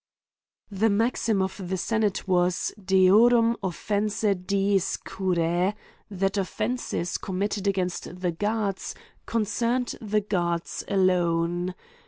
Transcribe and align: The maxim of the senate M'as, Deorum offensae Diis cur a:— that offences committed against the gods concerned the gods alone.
The 0.71 0.89
maxim 0.89 1.43
of 1.43 1.61
the 1.69 1.77
senate 1.77 2.23
M'as, 2.27 2.73
Deorum 2.83 3.55
offensae 3.61 4.33
Diis 4.33 4.97
cur 5.03 5.39
a:— 5.39 5.75
that 6.19 6.37
offences 6.37 7.19
committed 7.19 7.67
against 7.67 8.19
the 8.19 8.31
gods 8.31 8.95
concerned 9.27 9.93
the 10.01 10.21
gods 10.21 10.83
alone. 10.87 11.75